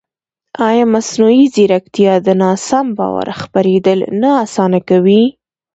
ایا 0.67 0.85
مصنوعي 0.93 1.43
ځیرکتیا 1.53 2.13
د 2.27 2.27
ناسم 2.41 2.85
باور 2.97 3.27
خپرېدل 3.41 3.99
نه 4.21 4.29
اسانه 4.45 4.79
کوي؟ 4.89 5.23